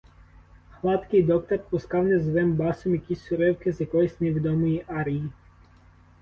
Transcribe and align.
Гладкий 0.81 1.23
доктор 1.23 1.59
пускав 1.69 2.05
низовим 2.05 2.53
басом 2.53 2.93
якісь 2.93 3.31
уривки 3.31 3.71
з 3.73 3.81
якоїсь 3.81 4.19
невідомої 4.21 4.83
арії. 4.87 5.29